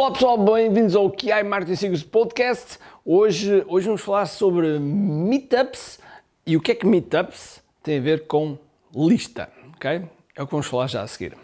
Olá 0.00 0.12
pessoal, 0.12 0.38
bem-vindos 0.38 0.94
ao 0.94 1.10
QI 1.10 1.42
Martin 1.42 1.74
Sigos 1.74 2.04
Podcast. 2.04 2.78
Hoje, 3.04 3.64
hoje 3.66 3.86
vamos 3.86 4.00
falar 4.00 4.26
sobre 4.26 4.78
meetups 4.78 5.98
e 6.46 6.56
o 6.56 6.60
que 6.60 6.70
é 6.70 6.74
que 6.76 6.86
meetups 6.86 7.60
tem 7.82 7.98
a 7.98 8.00
ver 8.00 8.28
com 8.28 8.56
lista, 8.94 9.50
ok? 9.74 10.02
É 10.36 10.40
o 10.40 10.46
que 10.46 10.52
vamos 10.52 10.68
falar 10.68 10.86
já 10.86 11.02
a 11.02 11.06
seguir. 11.08 11.36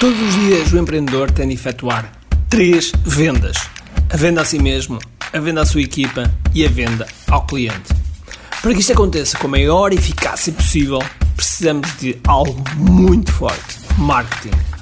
Todos 0.00 0.18
os 0.22 0.34
dias 0.36 0.72
o 0.72 0.78
empreendedor 0.78 1.30
tem 1.30 1.48
de 1.48 1.52
efetuar 1.52 2.10
três 2.48 2.92
vendas: 3.04 3.58
a 4.10 4.16
venda 4.16 4.40
a 4.40 4.44
si 4.46 4.58
mesmo, 4.58 4.98
a 5.34 5.38
venda 5.38 5.60
à 5.60 5.66
sua 5.66 5.82
equipa 5.82 6.22
e 6.54 6.64
a 6.64 6.68
venda 6.70 7.06
ao 7.30 7.44
cliente. 7.44 7.92
Para 8.62 8.72
que 8.72 8.80
isto 8.80 8.94
aconteça 8.94 9.36
com 9.36 9.48
a 9.48 9.50
maior 9.50 9.92
eficácia 9.92 10.50
possível, 10.50 11.00
precisamos 11.36 11.94
de 11.98 12.18
algo 12.26 12.64
muito 12.78 13.30
forte: 13.30 13.76
marketing. 13.98 14.81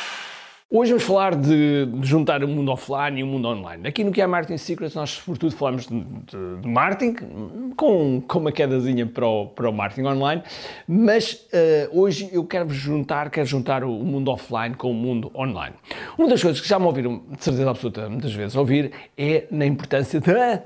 Hoje 0.73 0.93
vamos 0.93 1.03
falar 1.03 1.35
de, 1.35 1.85
de, 1.85 2.07
juntar 2.07 2.41
o 2.45 2.47
mundo 2.47 2.71
offline 2.71 3.19
e 3.19 3.23
o 3.23 3.27
mundo 3.27 3.45
online. 3.45 3.85
Aqui 3.85 4.05
no 4.05 4.11
que 4.13 4.21
é 4.21 4.25
Marketing 4.25 4.55
Secrets, 4.55 4.95
nós 4.95 5.09
sobretudo 5.09 5.53
falamos 5.53 5.85
de, 5.85 5.99
de, 5.99 6.61
de 6.61 6.67
marketing, 6.69 7.73
com, 7.75 8.21
com 8.25 8.39
uma 8.39 8.53
quedazinha 8.53 9.05
para 9.05 9.27
o, 9.27 9.47
para 9.47 9.69
o 9.69 9.73
marketing 9.73 10.07
online, 10.07 10.41
mas 10.87 11.33
uh, 11.33 11.99
hoje 11.99 12.29
eu 12.31 12.45
quero 12.45 12.69
juntar, 12.69 13.29
quero 13.29 13.45
juntar 13.45 13.83
o 13.83 13.91
mundo 13.91 14.31
offline 14.31 14.73
com 14.73 14.91
o 14.91 14.93
mundo 14.93 15.29
online. 15.35 15.75
Uma 16.17 16.29
das 16.29 16.41
coisas 16.41 16.61
que 16.61 16.69
já 16.69 16.79
me 16.79 16.85
ouviram, 16.85 17.21
de 17.29 17.43
certeza 17.43 17.69
absoluta, 17.69 18.07
muitas 18.07 18.33
vezes 18.33 18.55
ouvir, 18.55 18.93
é 19.17 19.47
na 19.51 19.65
importância 19.65 20.21
da 20.21 20.63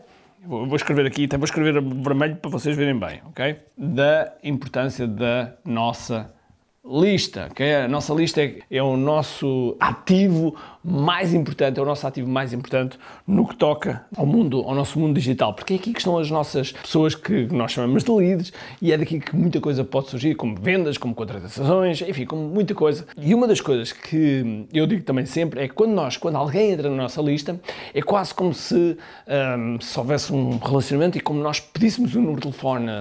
vou 0.47 0.75
escrever 0.75 1.07
aqui, 1.07 1.25
até 1.25 1.35
vou 1.35 1.45
escrever 1.45 1.81
vermelho 1.81 2.35
para 2.35 2.51
vocês 2.51 2.77
verem 2.77 2.99
bem, 2.99 3.21
ok? 3.25 3.55
Da 3.75 4.33
importância 4.43 5.07
da 5.07 5.55
nossa 5.65 6.34
lista, 6.85 7.47
ok? 7.49 7.75
A 7.75 7.87
nossa 7.87 8.13
lista 8.13 8.41
é, 8.41 8.59
é, 8.69 8.83
o 8.83 8.95
nosso 8.95 9.75
ativo 9.79 10.55
mais 10.85 11.33
importante, 11.33 11.79
é 11.79 11.81
o 11.81 11.85
nosso 11.85 12.05
ativo 12.05 12.29
mais 12.29 12.53
importante 12.53 12.97
no 13.25 13.47
que 13.47 13.55
toca 13.55 14.05
ao 14.15 14.25
mundo, 14.25 14.61
ao 14.61 14.75
nosso 14.75 14.99
mundo 14.99 15.15
digital, 15.15 15.53
porque 15.53 15.73
é 15.73 15.75
aqui 15.77 15.91
que 15.91 15.99
estão 15.99 16.17
as 16.17 16.29
nossas 16.29 16.71
pessoas 16.71 17.15
que 17.15 17.47
nós 17.51 17.71
chamamos 17.71 18.03
de 18.03 18.11
leads 18.11 18.53
e 18.81 18.91
é 18.91 18.97
daqui 18.97 19.19
que 19.19 19.35
muita 19.35 19.59
coisa 19.59 19.83
pode 19.83 20.09
surgir, 20.09 20.35
como 20.35 20.55
vendas, 20.55 20.97
como 20.97 21.15
contratações, 21.15 22.01
enfim, 22.01 22.25
como 22.25 22.43
muita 22.43 22.75
coisa. 22.75 23.07
E 23.17 23.33
uma 23.33 23.47
das 23.47 23.59
coisas 23.59 23.91
que 23.91 24.67
eu 24.71 24.85
digo 24.85 25.03
também 25.03 25.25
sempre 25.25 25.61
é 25.61 25.67
que 25.67 25.73
quando 25.73 25.91
nós, 25.91 26.17
quando 26.17 26.35
alguém 26.35 26.71
entra 26.71 26.89
na 26.89 26.95
nossa 26.95 27.21
lista, 27.21 27.59
é 27.93 28.01
quase 28.01 28.33
como 28.33 28.53
se, 28.53 28.97
um, 29.57 29.81
se 29.81 29.97
houvesse 29.97 30.31
um 30.31 30.57
relacionamento 30.57 31.17
e 31.17 31.21
como 31.21 31.41
nós 31.41 31.59
pedíssemos 31.59 32.15
um 32.15 32.21
número 32.21 32.35
de 32.35 32.41
telefone, 32.43 32.91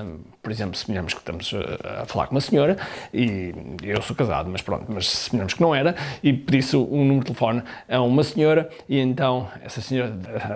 por 0.43 0.51
exemplo, 0.51 0.77
suponhamos 0.77 1.15
que 1.15 1.21
estamos 1.21 1.53
a, 1.55 2.03
a 2.03 2.07
falar 2.07 2.27
com 2.27 2.35
uma 2.35 2.41
senhora 2.41 2.77
e 3.13 3.53
eu 3.83 4.01
sou 4.03 4.15
casado, 4.17 4.49
mas 4.51 4.63
pronto, 4.63 4.85
mas 4.89 5.09
suponhamos 5.09 5.55
que 5.55 5.61
não 5.61 5.75
era 5.75 5.95
e 6.23 6.33
pedisse 6.33 6.77
um 6.77 7.05
número 7.05 7.21
de 7.21 7.27
telefone 7.27 7.63
a 7.89 8.01
uma 8.01 8.23
senhora 8.23 8.69
e 8.89 8.99
então 8.99 9.49
essa 9.63 9.81
senhora 9.81 10.13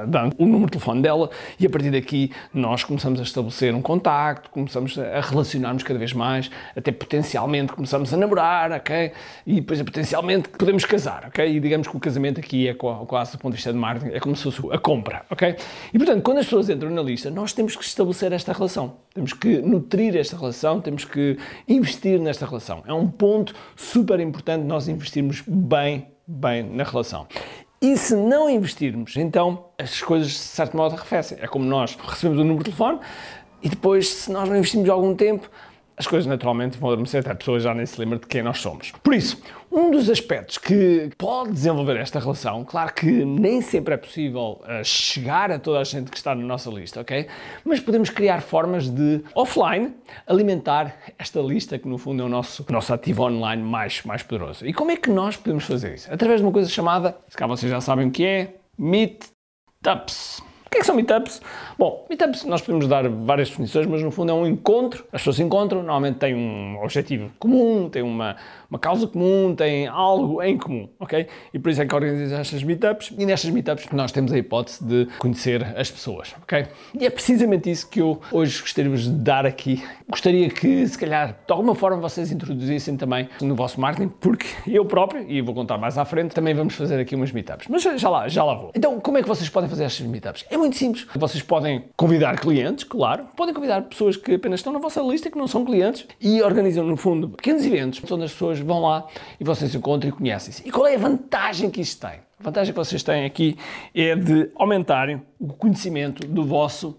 dá 0.06 0.30
o 0.38 0.46
número 0.46 0.66
de 0.66 0.72
telefone 0.72 1.02
dela 1.02 1.30
e 1.58 1.66
a 1.66 1.70
partir 1.70 1.90
daqui 1.90 2.32
nós 2.52 2.84
começamos 2.84 3.20
a 3.20 3.22
estabelecer 3.22 3.74
um 3.74 3.82
contacto, 3.82 4.50
começamos 4.50 4.98
a 4.98 5.20
relacionarmos 5.20 5.82
cada 5.82 5.98
vez 5.98 6.12
mais, 6.12 6.50
até 6.76 6.92
potencialmente 6.92 7.72
começamos 7.72 8.12
a 8.12 8.16
namorar, 8.16 8.72
ok? 8.72 9.12
E 9.46 9.56
depois 9.56 9.80
potencialmente 9.82 10.48
podemos 10.48 10.84
casar, 10.84 11.24
ok? 11.26 11.46
E 11.46 11.60
digamos 11.60 11.88
que 11.88 11.96
o 11.96 12.00
casamento 12.00 12.40
aqui 12.40 12.68
é 12.68 12.74
quase 12.74 13.32
do 13.32 13.38
ponto 13.38 13.52
de 13.52 13.56
vista 13.56 13.72
de 13.72 13.78
marketing, 13.78 14.14
é 14.14 14.20
como 14.20 14.36
se 14.36 14.42
fosse 14.42 14.60
a 14.70 14.78
compra, 14.78 15.24
ok? 15.30 15.56
E 15.92 15.98
portanto, 15.98 16.22
quando 16.22 16.38
as 16.38 16.46
pessoas 16.46 16.68
entram 16.68 16.90
na 16.90 17.02
lista, 17.02 17.30
nós 17.30 17.52
temos 17.52 17.76
que 17.76 17.84
estabelecer 17.84 18.32
esta 18.32 18.52
relação, 18.52 18.96
temos 19.14 19.32
que 19.32 19.58
nutrir 19.58 20.16
esta 20.16 20.36
relação, 20.36 20.80
temos 20.80 21.04
que 21.04 21.38
investir 21.66 22.20
nesta 22.20 22.46
relação. 22.46 22.82
É 22.86 22.92
um 22.92 23.08
ponto 23.08 23.54
super 23.76 24.20
importante 24.20 24.64
nós 24.64 24.88
investirmos 24.88 25.42
bem 25.46 26.06
bem 26.28 26.62
na 26.62 26.84
relação. 26.84 27.26
E 27.80 27.96
se 27.96 28.14
não 28.14 28.50
investirmos, 28.50 29.16
então 29.16 29.66
as 29.78 30.02
coisas 30.02 30.30
de 30.32 30.38
certo 30.38 30.76
modo 30.76 30.94
arrefecem. 30.94 31.38
É 31.40 31.46
como 31.46 31.64
nós 31.64 31.96
recebemos 31.96 32.38
o 32.38 32.44
número 32.44 32.58
de 32.58 32.64
telefone 32.64 33.00
e 33.62 33.68
depois, 33.68 34.08
se 34.08 34.30
nós 34.30 34.48
não 34.48 34.56
investimos 34.56 34.88
algum 34.90 35.14
tempo, 35.14 35.50
as 35.98 36.06
coisas 36.06 36.26
naturalmente 36.26 36.78
vão 36.78 36.90
adormecer, 36.90 37.28
a 37.28 37.34
pessoa 37.34 37.58
já 37.58 37.74
nem 37.74 37.84
se 37.84 37.98
lembra 37.98 38.18
de 38.18 38.26
quem 38.26 38.42
nós 38.42 38.58
somos. 38.60 38.92
Por 39.02 39.12
isso, 39.12 39.42
um 39.70 39.90
dos 39.90 40.08
aspectos 40.08 40.56
que 40.56 41.10
pode 41.18 41.52
desenvolver 41.52 41.96
esta 41.96 42.20
relação, 42.20 42.64
claro 42.64 42.94
que 42.94 43.24
nem 43.24 43.60
sempre 43.60 43.94
é 43.94 43.96
possível 43.96 44.62
uh, 44.62 44.84
chegar 44.84 45.50
a 45.50 45.58
toda 45.58 45.80
a 45.80 45.84
gente 45.84 46.10
que 46.10 46.16
está 46.16 46.34
na 46.34 46.42
nossa 46.44 46.70
lista, 46.70 47.00
ok? 47.00 47.26
Mas 47.64 47.80
podemos 47.80 48.10
criar 48.10 48.40
formas 48.40 48.88
de, 48.88 49.22
offline, 49.34 49.92
alimentar 50.26 50.96
esta 51.18 51.40
lista 51.40 51.78
que 51.78 51.88
no 51.88 51.98
fundo 51.98 52.22
é 52.22 52.26
o 52.26 52.28
nosso, 52.28 52.64
nosso 52.70 52.94
ativo 52.94 53.24
online 53.24 53.62
mais, 53.62 54.02
mais 54.04 54.22
poderoso. 54.22 54.64
E 54.64 54.72
como 54.72 54.92
é 54.92 54.96
que 54.96 55.10
nós 55.10 55.36
podemos 55.36 55.64
fazer 55.64 55.94
isso? 55.94 56.12
Através 56.12 56.40
de 56.40 56.46
uma 56.46 56.52
coisa 56.52 56.70
chamada, 56.70 57.16
se 57.28 57.36
cá 57.36 57.46
vocês 57.46 57.70
já 57.70 57.80
sabem 57.80 58.06
o 58.06 58.10
que 58.10 58.24
é, 58.24 58.54
Meetups. 58.78 60.47
O 60.68 60.70
que, 60.70 60.76
é 60.76 60.80
que 60.80 60.86
são 60.86 60.94
meetups? 60.94 61.40
Bom, 61.78 62.04
meetups 62.10 62.44
nós 62.44 62.60
podemos 62.60 62.86
dar 62.86 63.08
várias 63.08 63.48
definições, 63.48 63.86
mas 63.86 64.02
no 64.02 64.10
fundo 64.10 64.32
é 64.32 64.34
um 64.34 64.46
encontro. 64.46 65.02
As 65.10 65.22
pessoas 65.22 65.36
se 65.36 65.42
encontram, 65.42 65.78
normalmente 65.78 66.16
têm 66.16 66.34
um 66.34 66.78
objetivo 66.82 67.30
comum, 67.38 67.88
têm 67.88 68.02
uma, 68.02 68.36
uma 68.68 68.78
causa 68.78 69.06
comum, 69.06 69.54
têm 69.56 69.86
algo 69.86 70.42
em 70.42 70.58
comum, 70.58 70.86
ok? 71.00 71.26
E 71.54 71.58
por 71.58 71.70
isso 71.70 71.80
é 71.80 71.86
que 71.86 71.94
organizamos 71.94 72.32
estas 72.32 72.62
meetups 72.62 73.14
e 73.16 73.24
nestas 73.24 73.50
meetups 73.50 73.88
nós 73.92 74.12
temos 74.12 74.30
a 74.30 74.36
hipótese 74.36 74.84
de 74.84 75.08
conhecer 75.18 75.64
as 75.74 75.90
pessoas, 75.90 76.34
ok? 76.42 76.66
E 77.00 77.06
é 77.06 77.08
precisamente 77.08 77.70
isso 77.70 77.88
que 77.88 78.02
eu 78.02 78.20
hoje 78.30 78.60
gostaria 78.60 78.94
de 78.94 79.10
dar 79.10 79.46
aqui. 79.46 79.82
Gostaria 80.06 80.50
que, 80.50 80.86
se 80.86 80.98
calhar, 80.98 81.34
de 81.46 81.52
alguma 81.52 81.74
forma 81.74 81.96
vocês 81.96 82.30
introduzissem 82.30 82.94
também 82.94 83.26
no 83.40 83.54
vosso 83.54 83.80
marketing, 83.80 84.08
porque 84.20 84.46
eu 84.66 84.84
próprio, 84.84 85.24
e 85.26 85.40
vou 85.40 85.54
contar 85.54 85.78
mais 85.78 85.96
à 85.96 86.04
frente, 86.04 86.34
também 86.34 86.52
vamos 86.52 86.74
fazer 86.74 87.00
aqui 87.00 87.14
umas 87.14 87.32
meetups. 87.32 87.68
Mas 87.68 87.82
já 87.82 88.10
lá, 88.10 88.28
já 88.28 88.44
lá 88.44 88.54
vou. 88.54 88.70
Então, 88.74 89.00
como 89.00 89.16
é 89.16 89.22
que 89.22 89.28
vocês 89.28 89.48
podem 89.48 89.70
fazer 89.70 89.84
estas 89.84 90.06
meetups? 90.06 90.44
É 90.50 90.57
muito 90.58 90.76
simples. 90.76 91.06
Vocês 91.14 91.42
podem 91.42 91.84
convidar 91.96 92.38
clientes, 92.38 92.84
claro, 92.84 93.26
podem 93.36 93.54
convidar 93.54 93.82
pessoas 93.82 94.16
que 94.16 94.34
apenas 94.34 94.60
estão 94.60 94.72
na 94.72 94.78
vossa 94.78 95.00
lista, 95.00 95.30
que 95.30 95.38
não 95.38 95.46
são 95.46 95.64
clientes, 95.64 96.06
e 96.20 96.42
organizam, 96.42 96.84
no 96.84 96.96
fundo, 96.96 97.28
pequenos 97.30 97.64
eventos 97.64 98.02
onde 98.10 98.24
as 98.24 98.32
pessoas 98.32 98.58
vão 98.58 98.80
lá 98.80 99.06
e 99.38 99.44
vocês 99.44 99.70
se 99.70 99.76
encontram 99.76 100.08
e 100.08 100.12
conhecem-se. 100.12 100.66
E 100.66 100.70
qual 100.70 100.86
é 100.86 100.94
a 100.94 100.98
vantagem 100.98 101.70
que 101.70 101.80
isto 101.80 102.06
tem? 102.06 102.20
A 102.40 102.42
vantagem 102.42 102.72
que 102.72 102.78
vocês 102.78 103.02
têm 103.02 103.24
aqui 103.24 103.56
é 103.94 104.14
de 104.14 104.50
aumentarem 104.54 105.22
o 105.38 105.52
conhecimento 105.52 106.26
do 106.26 106.44
vosso 106.44 106.98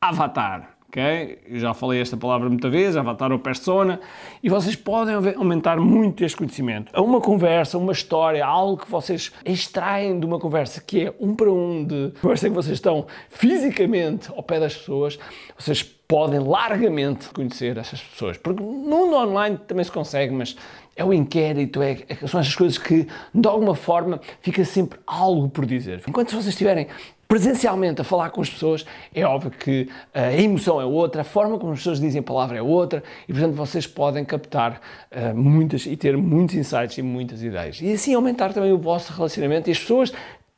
avatar 0.00 0.77
ok? 0.88 1.38
Eu 1.46 1.60
já 1.60 1.74
falei 1.74 2.00
esta 2.00 2.16
palavra 2.16 2.48
muitas 2.48 2.70
vezes, 2.70 2.96
avatar 2.96 3.30
ou 3.30 3.38
persona, 3.38 4.00
e 4.42 4.48
vocês 4.48 4.74
podem 4.74 5.14
aumentar 5.36 5.78
muito 5.78 6.24
este 6.24 6.36
conhecimento. 6.36 6.90
A 6.94 7.00
uma 7.00 7.20
conversa, 7.20 7.78
uma 7.78 7.92
história, 7.92 8.44
algo 8.44 8.78
que 8.78 8.90
vocês 8.90 9.32
extraem 9.44 10.18
de 10.18 10.26
uma 10.26 10.38
conversa 10.38 10.80
que 10.80 11.06
é 11.06 11.14
um 11.20 11.34
para 11.34 11.52
um 11.52 11.84
de 11.84 12.12
conversa 12.20 12.48
que 12.48 12.54
vocês 12.54 12.76
estão 12.76 13.06
fisicamente 13.28 14.30
ao 14.30 14.42
pé 14.42 14.58
das 14.58 14.76
pessoas, 14.76 15.18
vocês 15.58 15.82
podem 15.82 16.40
largamente 16.40 17.28
conhecer 17.28 17.76
essas 17.76 18.00
pessoas. 18.00 18.38
Porque 18.38 18.62
no 18.62 18.72
mundo 18.72 19.14
online 19.14 19.58
também 19.66 19.84
se 19.84 19.92
consegue, 19.92 20.32
mas 20.32 20.56
é 20.96 21.04
o 21.04 21.12
inquérito, 21.12 21.82
é, 21.82 21.96
são 22.26 22.40
essas 22.40 22.56
coisas 22.56 22.78
que 22.78 23.06
de 23.32 23.46
alguma 23.46 23.74
forma 23.74 24.20
fica 24.40 24.64
sempre 24.64 24.98
algo 25.06 25.48
por 25.50 25.66
dizer. 25.66 26.02
Enquanto 26.08 26.30
vocês 26.30 26.48
estiverem 26.48 26.88
presencialmente 27.28 28.00
a 28.00 28.04
falar 28.04 28.30
com 28.30 28.40
as 28.40 28.48
pessoas, 28.48 28.86
é 29.14 29.22
óbvio 29.24 29.50
que 29.50 29.88
a 30.14 30.32
emoção 30.32 30.80
é 30.80 30.84
outra, 30.86 31.20
a 31.20 31.24
forma 31.24 31.58
como 31.58 31.72
as 31.72 31.78
pessoas 31.78 32.00
dizem 32.00 32.20
a 32.20 32.22
palavra 32.22 32.56
é 32.56 32.62
outra 32.62 33.04
e, 33.28 33.32
portanto, 33.32 33.54
vocês 33.54 33.86
podem 33.86 34.24
captar 34.24 34.80
uh, 35.12 35.36
muitas 35.36 35.84
e 35.84 35.94
ter 35.94 36.16
muitos 36.16 36.56
insights 36.56 36.96
e 36.96 37.02
muitas 37.02 37.42
ideias. 37.42 37.80
E 37.82 37.92
assim 37.92 38.14
aumentar 38.14 38.54
também 38.54 38.72
o 38.72 38.78
vosso 38.78 39.12
relacionamento 39.12 39.68
e 39.68 39.72
as 39.72 39.78
pessoas 39.78 40.10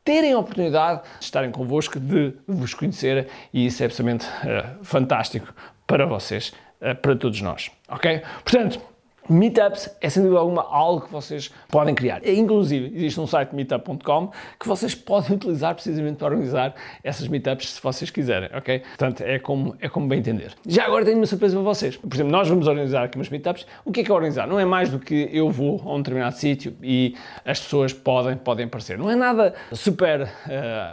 terem 0.05 0.33
a 0.33 0.39
oportunidade 0.39 1.03
de 1.19 1.25
estarem 1.25 1.51
convosco, 1.51 1.99
de 1.99 2.35
vos 2.47 2.73
conhecer 2.73 3.27
e 3.53 3.67
isso 3.67 3.83
é 3.83 3.87
absolutamente 3.87 4.27
uh, 4.27 4.85
fantástico 4.85 5.53
para 5.89 6.07
vocês, 6.07 6.53
uh, 6.81 6.95
para 6.95 7.17
todos 7.17 7.43
nós, 7.43 7.73
ok? 7.89 8.23
Portanto, 8.45 8.81
Meetups 9.31 9.89
é 10.01 10.11
sem 10.11 10.25
dúvida 10.25 10.41
alguma 10.41 10.63
algo 10.63 11.03
que 11.03 11.13
vocês 11.13 11.53
podem 11.69 11.95
criar. 11.95 12.21
E, 12.27 12.37
inclusive, 12.37 12.93
existe 12.97 13.21
um 13.21 13.29
site 13.29 13.55
meetup.com 13.55 14.33
que 14.59 14.67
vocês 14.67 14.93
podem 14.97 15.37
utilizar 15.37 15.73
precisamente 15.73 16.17
para 16.17 16.35
organizar 16.35 16.75
essas 17.05 17.29
meetups 17.29 17.71
se 17.75 17.81
vocês 17.81 18.11
quiserem, 18.11 18.51
ok? 18.53 18.81
Portanto, 18.81 19.21
é 19.21 19.39
como, 19.39 19.77
é 19.81 19.89
como 19.89 20.09
bem 20.09 20.19
entender. 20.19 20.53
Já 20.67 20.85
agora 20.85 21.05
tenho 21.05 21.17
uma 21.17 21.27
surpresa 21.27 21.55
para 21.55 21.63
vocês. 21.63 21.97
Por 21.97 22.13
exemplo, 22.13 22.33
nós 22.33 22.49
vamos 22.49 22.67
organizar 22.67 23.05
aqui 23.05 23.17
umas 23.17 23.29
meetups. 23.29 23.65
O 23.85 23.93
que 23.93 24.01
é 24.01 24.05
que 24.05 24.11
é 24.11 24.15
organizar? 24.15 24.49
Não 24.49 24.59
é 24.59 24.65
mais 24.65 24.91
do 24.91 24.99
que 24.99 25.31
eu 25.33 25.49
vou 25.49 25.81
a 25.85 25.95
um 25.95 25.99
determinado 25.99 26.35
sítio 26.35 26.77
e 26.83 27.15
as 27.45 27.61
pessoas 27.61 27.93
podem, 27.93 28.37
podem 28.37 28.67
aparecer. 28.67 28.99
Não 28.99 29.09
é 29.09 29.15
nada 29.15 29.55
super 29.73 30.23
uh, 30.23 30.29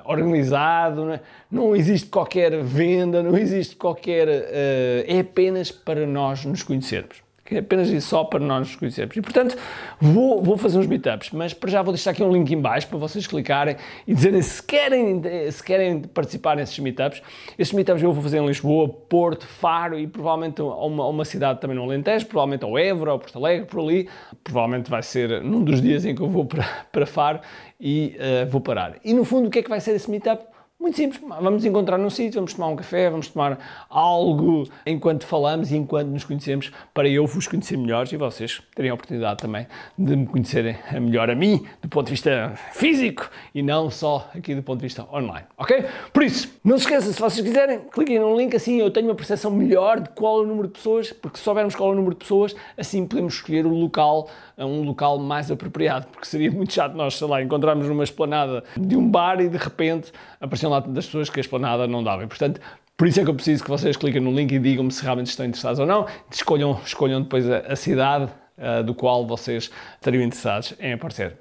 organizado, 0.06 1.06
não, 1.06 1.14
é? 1.14 1.22
não, 1.50 1.76
existe 1.76 2.08
qualquer 2.08 2.62
venda, 2.62 3.24
não 3.24 3.36
existe 3.36 3.76
qualquer. 3.76 4.28
Uh, 4.28 5.06
é 5.08 5.20
apenas 5.22 5.72
para 5.72 6.06
nós 6.06 6.46
nos 6.46 6.62
conhecermos 6.62 7.27
que 7.48 7.56
é 7.56 7.60
apenas 7.60 7.90
isso 7.90 8.10
só 8.10 8.26
para 8.26 8.40
nós 8.40 8.68
nos 8.68 8.76
conhecermos. 8.76 9.16
E 9.16 9.22
portanto, 9.22 9.58
vou, 10.00 10.44
vou 10.44 10.58
fazer 10.58 10.78
uns 10.78 10.86
meetups, 10.86 11.32
mas 11.32 11.54
para 11.54 11.72
já 11.72 11.82
vou 11.82 11.94
deixar 11.94 12.12
aqui 12.12 12.22
um 12.22 12.32
link 12.32 12.52
em 12.52 12.60
baixo 12.60 12.88
para 12.88 12.98
vocês 12.98 13.26
clicarem 13.26 13.78
e 14.06 14.14
dizerem 14.14 14.42
se 14.42 14.62
querem, 14.62 15.22
se 15.50 15.64
querem 15.64 16.02
participar 16.02 16.58
nesses 16.58 16.78
meetups. 16.78 17.22
Esses 17.58 17.74
meetups 17.74 18.04
eu 18.04 18.12
vou 18.12 18.22
fazer 18.22 18.40
em 18.40 18.46
Lisboa, 18.46 18.90
Porto, 18.90 19.48
Faro 19.48 19.98
e 19.98 20.06
provavelmente 20.06 20.62
a 20.62 20.66
uma, 20.66 21.08
uma 21.08 21.24
cidade 21.24 21.62
também 21.62 21.78
no 21.78 21.84
Alentejo, 21.84 22.26
provavelmente 22.26 22.66
ao 22.66 22.78
Évora, 22.78 23.12
ao 23.12 23.20
Porto 23.20 23.38
Alegre, 23.38 23.66
por 23.66 23.80
ali. 23.80 24.10
Provavelmente 24.44 24.90
vai 24.90 25.02
ser 25.02 25.42
num 25.42 25.64
dos 25.64 25.82
dias 25.82 26.04
em 26.04 26.14
que 26.14 26.22
eu 26.22 26.30
vou 26.30 26.44
para, 26.44 26.66
para 26.92 27.06
Faro 27.06 27.40
e 27.80 28.18
uh, 28.18 28.50
vou 28.50 28.60
parar. 28.60 28.96
E 29.06 29.14
no 29.14 29.24
fundo, 29.24 29.48
o 29.48 29.50
que 29.50 29.60
é 29.60 29.64
que 29.64 29.70
vai 29.70 29.80
ser 29.80 29.96
esse 29.96 30.12
meetup? 30.12 30.57
Muito 30.80 30.96
simples, 30.96 31.20
vamos 31.42 31.66
encontrar 31.66 31.98
num 31.98 32.10
sítio, 32.10 32.36
vamos 32.36 32.54
tomar 32.54 32.68
um 32.68 32.76
café, 32.76 33.10
vamos 33.10 33.28
tomar 33.28 33.88
algo 33.90 34.64
enquanto 34.86 35.26
falamos 35.26 35.72
e 35.72 35.76
enquanto 35.76 36.10
nos 36.10 36.24
conhecemos, 36.24 36.72
para 36.94 37.10
eu 37.10 37.26
vos 37.26 37.48
conhecer 37.48 37.76
melhor 37.76 38.08
e 38.14 38.16
vocês 38.16 38.62
terem 38.76 38.92
a 38.92 38.94
oportunidade 38.94 39.40
também 39.40 39.66
de 39.98 40.16
me 40.16 40.28
conhecerem 40.28 40.78
melhor 41.02 41.32
a 41.32 41.36
mim, 41.36 41.66
do 41.82 41.90
ponto 41.90 42.06
de 42.06 42.12
vista 42.12 42.54
físico 42.74 43.28
e 43.56 43.64
não 43.64 43.90
só 43.90 44.30
aqui 44.36 44.54
do 44.54 44.62
ponto 44.62 44.78
de 44.78 44.84
vista 44.84 45.04
online, 45.12 45.48
ok? 45.58 45.84
Por 46.14 46.22
isso, 46.22 46.56
não 46.64 46.78
se 46.78 46.84
esqueçam, 46.84 47.12
se 47.12 47.20
vocês 47.20 47.46
quiserem, 47.46 47.80
cliquem 47.92 48.20
num 48.20 48.38
link 48.38 48.56
assim 48.56 48.78
eu 48.78 48.92
tenho 48.92 49.08
uma 49.08 49.16
percepção 49.16 49.50
melhor 49.50 50.00
de 50.00 50.10
qual 50.10 50.42
é 50.42 50.44
o 50.44 50.46
número 50.46 50.68
de 50.68 50.76
pessoas, 50.76 51.12
porque 51.12 51.40
se 51.40 51.44
soubermos 51.44 51.74
qual 51.74 51.90
é 51.90 51.94
o 51.94 51.96
número 51.96 52.14
de 52.14 52.20
pessoas, 52.20 52.56
assim 52.78 53.04
podemos 53.08 53.34
escolher 53.34 53.66
o 53.66 53.74
local, 53.74 54.30
um 54.56 54.84
local 54.84 55.18
mais 55.18 55.50
apropriado, 55.50 56.06
porque 56.12 56.28
seria 56.28 56.52
muito 56.52 56.72
chato 56.72 56.94
nós, 56.94 57.16
sei 57.18 57.28
lá, 57.28 57.42
encontrarmos 57.42 57.90
numa 57.90 58.04
esplanada 58.04 58.64
de 58.78 58.96
um 58.96 59.10
bar 59.10 59.42
e 59.42 59.50
de 59.50 59.58
repente 59.58 60.12
aparecer 60.40 60.67
lá 60.70 60.80
das 60.80 61.06
pessoas 61.06 61.30
que 61.30 61.40
a 61.40 61.42
esplanada 61.42 61.88
não 61.88 62.04
dava. 62.04 62.24
E, 62.24 62.28
portanto, 62.28 62.60
por 62.96 63.08
isso 63.08 63.20
é 63.20 63.24
que 63.24 63.30
eu 63.30 63.36
preciso 63.36 63.64
que 63.64 63.70
vocês 63.70 63.96
cliquem 63.96 64.22
no 64.22 64.32
link 64.32 64.52
e 64.52 64.60
digam-me 64.60 64.92
se 64.92 65.04
realmente 65.04 65.28
estão 65.28 65.46
interessados 65.46 65.80
ou 65.80 65.86
não. 65.86 66.08
Escolham, 66.32 66.80
escolham 66.84 67.22
depois 67.22 67.50
a, 67.50 67.60
a 67.60 67.76
cidade 67.76 68.32
uh, 68.58 68.84
do 68.84 68.94
qual 68.94 69.26
vocês 69.26 69.70
estariam 69.96 70.24
interessados 70.24 70.74
em 70.80 70.94
aparecer. 70.94 71.38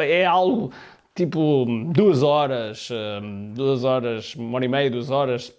É 0.00 0.24
algo 0.24 0.72
tipo 1.14 1.66
duas 1.92 2.22
horas, 2.22 2.88
uh, 2.90 3.54
duas 3.54 3.84
horas, 3.84 4.34
uma 4.34 4.56
hora 4.56 4.64
e 4.64 4.68
meia, 4.68 4.90
duas 4.90 5.10
horas, 5.10 5.52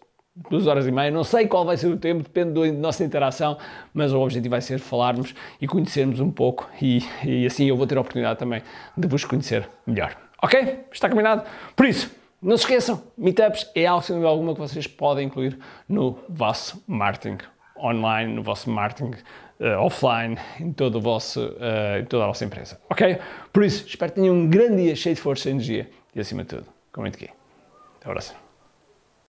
duas 0.50 0.68
horas 0.68 0.86
e 0.86 0.92
meia, 0.92 1.12
não 1.12 1.24
sei 1.24 1.48
qual 1.48 1.64
vai 1.64 1.78
ser 1.78 1.88
o 1.88 1.98
tempo, 1.98 2.24
depende 2.24 2.54
da 2.54 2.72
nossa 2.74 3.04
interação, 3.04 3.58
mas 3.94 4.12
o 4.12 4.20
objetivo 4.20 4.52
vai 4.52 4.62
ser 4.62 4.80
falarmos 4.80 5.34
e 5.62 5.68
conhecermos 5.68 6.20
um 6.20 6.30
pouco 6.30 6.70
e, 6.82 7.00
e 7.24 7.46
assim 7.46 7.66
eu 7.66 7.78
vou 7.78 7.88
ter 7.88 7.98
a 7.98 8.02
oportunidade 8.02 8.38
também 8.40 8.62
de 8.98 9.08
vos 9.08 9.24
conhecer 9.24 9.68
melhor. 9.88 10.16
Ok? 10.42 10.86
Está 10.92 11.10
combinado? 11.10 11.44
Por 11.76 11.86
isso, 11.86 12.12
não 12.46 12.58
se 12.58 12.64
esqueçam, 12.64 13.04
meetups 13.18 13.72
é 13.74 13.88
algo, 13.88 14.04
sem 14.04 14.24
alguma, 14.24 14.54
que 14.54 14.60
vocês 14.60 14.86
podem 14.86 15.26
incluir 15.26 15.58
no 15.90 16.18
vosso 16.30 16.84
marketing 16.88 17.40
online, 17.76 18.34
no 18.34 18.44
vosso 18.44 18.70
marketing 18.70 19.16
uh, 19.60 19.80
offline, 19.80 20.38
em, 20.60 20.72
todo 20.72 21.00
o 21.00 21.02
vosso, 21.02 21.42
uh, 21.42 22.00
em 22.02 22.06
toda 22.06 22.24
a 22.24 22.28
vossa 22.28 22.46
empresa. 22.46 22.80
Ok? 22.88 23.18
Por 23.52 23.64
isso, 23.64 23.88
espero 23.88 24.12
que 24.12 24.22
tenham 24.22 24.36
um 24.36 24.48
grande 24.48 24.84
dia 24.84 24.96
cheio 24.96 25.16
de 25.16 25.22
força 25.22 25.50
e 25.50 25.52
energia 25.54 25.90
e, 26.14 26.20
acima 26.20 26.44
de 26.44 26.50
tudo, 26.50 26.68
comente 26.92 27.18
aqui. 27.18 27.34
Até 28.00 28.10
a 28.10 28.12
próxima. 28.12 28.45